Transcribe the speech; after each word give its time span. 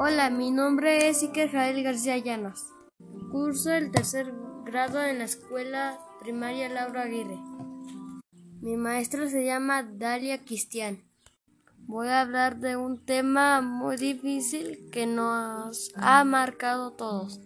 Hola, 0.00 0.30
mi 0.30 0.52
nombre 0.52 1.08
es 1.08 1.24
Iker 1.24 1.50
Jael 1.50 1.82
García 1.82 2.16
Llanos. 2.18 2.72
Curso 3.32 3.72
el 3.72 3.90
tercer 3.90 4.32
grado 4.64 5.02
en 5.02 5.18
la 5.18 5.24
escuela 5.24 5.98
primaria 6.20 6.68
Laura 6.68 7.02
Aguirre. 7.02 7.36
Mi 8.60 8.76
maestra 8.76 9.28
se 9.28 9.44
llama 9.44 9.82
Dalia 9.82 10.44
Cristian. 10.44 11.02
Voy 11.88 12.06
a 12.06 12.20
hablar 12.20 12.60
de 12.60 12.76
un 12.76 13.04
tema 13.04 13.60
muy 13.60 13.96
difícil 13.96 14.88
que 14.92 15.08
nos 15.08 15.90
ha 15.96 16.22
marcado 16.22 16.92
todos, 16.92 17.40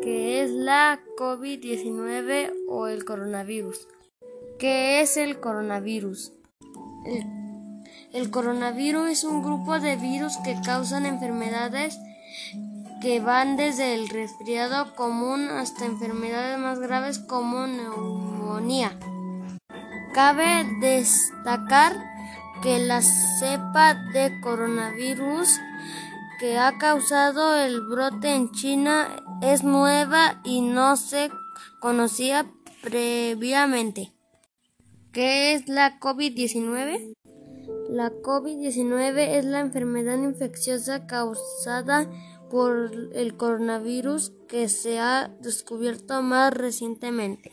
que 0.00 0.42
es 0.42 0.50
la 0.52 1.02
COVID-19 1.18 2.50
o 2.66 2.86
el 2.86 3.04
coronavirus. 3.04 3.88
¿Qué 4.58 5.02
es 5.02 5.18
el 5.18 5.38
coronavirus? 5.38 6.32
El, 7.04 7.43
el, 8.14 8.30
coronavirus 8.30 9.10
es 9.10 9.24
un 9.24 9.42
grupo 9.42 9.78
de 9.80 9.96
virus 9.96 10.36
que 10.38 10.56
causan 10.64 11.04
enfermedades 11.04 11.98
que 13.02 13.20
van 13.20 13.56
desde 13.56 13.94
el 13.94 14.08
resfriado 14.08 14.94
común 14.94 15.50
hasta 15.50 15.84
enfermedades 15.84 16.58
más 16.58 16.78
graves 16.78 17.18
como 17.18 17.66
neumonía. 17.66 18.98
Cabe 20.14 20.64
destacar 20.80 21.92
que 22.62 22.78
la 22.78 23.02
cepa 23.02 23.94
de 24.14 24.40
coronavirus 24.40 25.60
que 26.38 26.56
ha 26.56 26.78
causado 26.78 27.56
el 27.56 27.82
brote 27.82 28.34
en 28.34 28.50
China 28.52 29.08
es 29.42 29.64
nueva 29.64 30.40
y 30.44 30.62
no 30.62 30.96
se 30.96 31.30
conocía 31.80 32.46
previamente. 32.82 34.12
¿Qué 35.12 35.52
es 35.52 35.68
la 35.68 36.00
COVID-19? 36.00 37.14
La 37.94 38.10
COVID-19 38.10 39.36
es 39.38 39.44
la 39.44 39.60
enfermedad 39.60 40.18
infecciosa 40.18 41.06
causada 41.06 42.10
por 42.50 42.90
el 43.12 43.36
coronavirus 43.36 44.32
que 44.48 44.68
se 44.68 44.98
ha 44.98 45.28
descubierto 45.40 46.20
más 46.20 46.52
recientemente. 46.52 47.52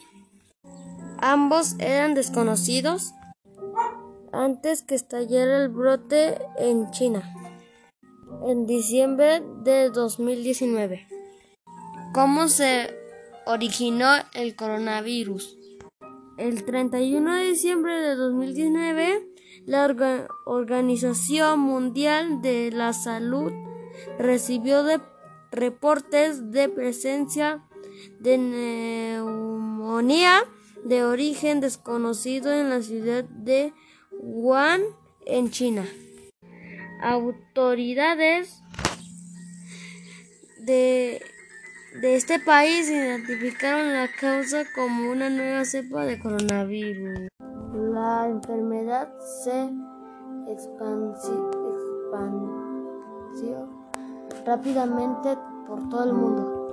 Ambos 1.20 1.76
eran 1.78 2.16
desconocidos 2.16 3.14
antes 4.34 4.82
que 4.82 4.96
estallara 4.96 5.58
el 5.58 5.70
brote 5.70 6.40
en 6.58 6.90
China 6.90 7.22
en 8.44 8.66
diciembre 8.66 9.44
de 9.64 9.92
2019. 9.92 11.08
¿Cómo 12.16 12.48
se 12.48 12.90
originó 13.46 14.08
el 14.34 14.56
coronavirus? 14.56 15.60
El 16.38 16.66
31 16.66 17.32
de 17.32 17.44
diciembre 17.44 17.94
de 18.02 18.16
2019, 18.16 19.31
la 19.66 20.28
Organización 20.46 21.60
Mundial 21.60 22.42
de 22.42 22.72
la 22.72 22.94
Salud 22.94 23.52
recibió 24.18 24.84
de 24.84 25.00
reportes 25.52 26.52
de 26.52 26.70
presencia 26.70 27.64
de 28.20 28.38
neumonía 28.38 30.44
de 30.84 31.04
origen 31.04 31.60
desconocido 31.60 32.54
en 32.54 32.70
la 32.70 32.82
ciudad 32.82 33.24
de 33.26 33.74
Wuhan, 34.12 34.82
en 35.26 35.52
China. 35.52 35.86
Autoridades 37.04 38.62
de, 40.60 41.22
de 42.02 42.16
este 42.16 42.40
país 42.40 42.90
identificaron 42.90 43.94
la 43.94 44.10
causa 44.20 44.64
como 44.74 45.12
una 45.12 45.30
nueva 45.30 45.66
cepa 45.66 46.06
de 46.06 46.20
coronavirus. 46.20 47.28
La 48.02 48.28
enfermedad 48.28 49.14
se 49.44 49.70
expansió 50.48 51.30
rápidamente 54.44 55.38
por 55.68 55.88
todo 55.88 56.06
el 56.06 56.14
mundo. 56.14 56.72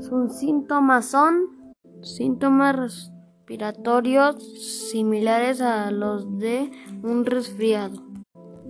Sus 0.00 0.32
síntomas 0.32 1.06
son 1.06 1.76
síntomas 2.02 2.74
respiratorios 2.74 4.42
similares 4.90 5.60
a 5.60 5.92
los 5.92 6.36
de 6.40 6.72
un 7.04 7.24
resfriado, 7.26 8.02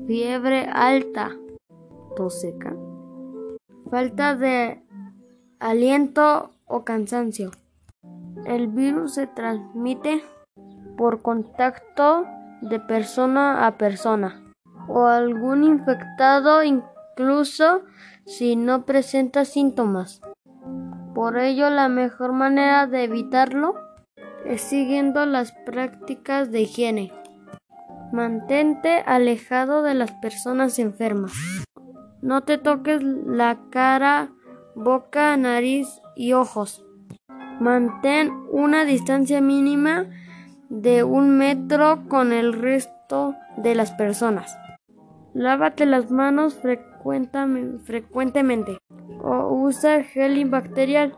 fiebre 0.07 0.69
alta, 0.71 1.31
tos 2.15 2.43
seca, 2.43 2.77
falta 3.91 4.35
de 4.35 4.85
aliento 5.61 6.51
o 6.67 6.85
cansancio. 6.85 7.53
El 8.45 8.69
virus 8.69 9.15
se 9.15 9.27
transmite 9.27 10.23
por 10.97 11.23
contacto 11.23 12.27
de 12.61 12.81
persona 12.81 13.67
a 13.67 13.77
persona 13.77 14.43
o 14.89 15.07
algún 15.07 15.65
infectado 15.65 16.63
incluso 16.63 17.83
si 18.25 18.57
no 18.57 18.85
presenta 18.85 19.45
síntomas. 19.45 20.21
Por 21.15 21.39
ello, 21.39 21.71
la 21.71 21.89
mejor 21.89 22.33
manera 22.33 22.87
de 22.87 23.05
evitarlo 23.05 23.75
siguiendo 24.57 25.27
las 25.27 25.53
prácticas 25.65 26.51
de 26.51 26.63
higiene. 26.63 27.13
Mantente 28.13 29.03
alejado 29.07 29.83
de 29.83 29.95
las 29.95 30.13
personas 30.13 30.79
enfermas. 30.79 31.33
No 32.23 32.43
te 32.43 32.59
toques 32.59 33.03
la 33.03 33.59
cara, 33.71 34.31
boca, 34.75 35.37
nariz 35.37 36.01
y 36.15 36.33
ojos. 36.33 36.85
Mantén 37.61 38.31
una 38.51 38.85
distancia 38.85 39.41
mínima 39.41 40.07
de 40.69 41.05
un 41.05 41.39
metro 41.39 42.09
con 42.09 42.33
el 42.33 42.53
resto 42.53 43.35
de 43.57 43.75
las 43.75 43.93
personas. 43.93 44.57
Lávate 45.35 45.87
las 45.87 46.11
manos 46.11 46.61
frecuentemente 46.63 48.79
o 49.21 49.53
usa 49.53 50.03
gel 50.03 50.33
antibacterial, 50.33 51.15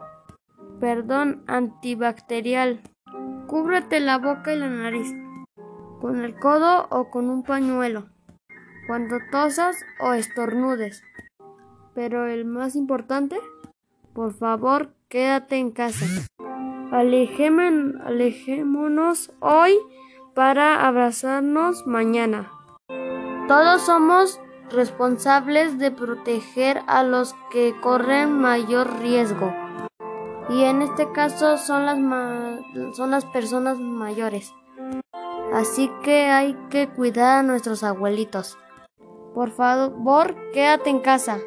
perdón, 0.81 1.44
antibacterial. 1.47 2.81
Cúbrete 3.47 4.00
la 4.00 4.19
boca 4.19 4.53
y 4.53 4.59
la 4.59 4.69
nariz 4.69 5.09
con 6.00 6.25
el 6.25 6.38
codo 6.38 6.86
o 6.91 7.10
con 7.10 7.30
un 7.30 7.42
pañuelo 7.42 8.09
cuando 8.86 9.19
tosas 9.30 9.76
o 10.00 10.15
estornudes. 10.15 11.03
Pero 11.94 12.26
el 12.26 12.44
más 12.44 12.75
importante, 12.75 13.36
por 14.15 14.32
favor, 14.32 14.94
quédate 15.09 15.56
en 15.56 15.72
casa. 15.72 16.06
Alejémonos 16.91 18.00
hoy 19.41 19.78
para 20.34 20.87
abrazarnos 20.87 21.87
mañana. 21.87 22.50
Todos 23.49 23.82
somos 23.82 24.41
responsables 24.71 25.78
de 25.78 25.91
proteger 25.91 26.82
a 26.87 27.03
los 27.03 27.34
que 27.50 27.75
corren 27.81 28.38
mayor 28.38 29.00
riesgo 29.00 29.53
y 30.48 30.65
en 30.65 30.82
este 30.82 31.10
caso 31.12 31.59
son 31.59 31.87
las, 31.87 31.98
son 32.97 33.10
las 33.10 33.25
personas 33.27 33.78
mayores. 33.78 34.54
Así 35.53 35.91
que 36.03 36.27
hay 36.27 36.54
que 36.71 36.88
cuidar 36.88 37.38
a 37.38 37.43
nuestros 37.43 37.82
abuelitos. 37.82 38.59
Por 39.34 39.50
favor, 39.50 40.34
quédate 40.53 40.91
en 40.91 41.00
casa 41.00 41.38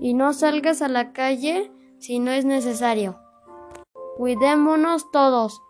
y 0.00 0.14
no 0.14 0.32
salgas 0.32 0.82
a 0.82 0.88
la 0.88 1.12
calle 1.12 1.72
si 1.98 2.18
no 2.18 2.30
es 2.30 2.44
necesario. 2.44 3.18
Cuidémonos 4.20 5.10
todos. 5.10 5.62